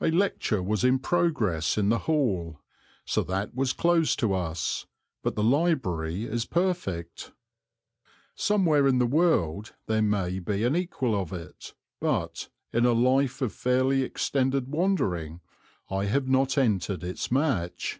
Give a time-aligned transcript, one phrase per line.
[0.00, 2.60] A lecture was in progress in the hall,
[3.04, 4.86] so that was closed to us;
[5.24, 7.32] but the library is perfect.
[8.36, 13.42] Somewhere in the world there may be the equal of it, but, in a life
[13.42, 15.40] of fairly extended wandering,
[15.90, 17.98] I have not entered its match.